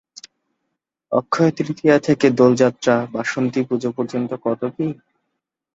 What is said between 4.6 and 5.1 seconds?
কী।